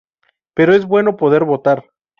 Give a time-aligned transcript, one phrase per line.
[0.55, 1.91] Pero es bueno poder votar.